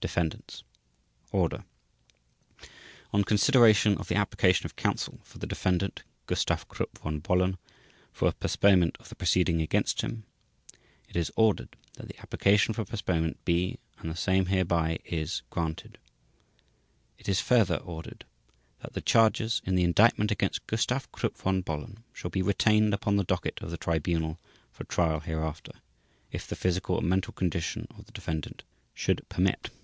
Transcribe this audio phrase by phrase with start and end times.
[0.00, 0.62] Defendants.
[1.32, 1.64] ORDER
[3.14, 7.56] ON CONSIDERATION of the application of counsel for the defendant, Gustav Krupp von Bohlen,
[8.12, 10.24] for a postponement of the proceedings against him;
[11.08, 15.96] IT IS ORDERED that the application for postponement be, and the same hereby is, granted;
[17.16, 18.26] IT IS FURTHER ORDERED
[18.80, 23.16] that the charges in the indictment against Gustav Krupp von Bohlen shall be retained upon
[23.16, 24.38] the docket of the Tribunal
[24.70, 25.72] for trial hereafter,
[26.30, 29.70] if the physical and mental condition of the defendant should permit.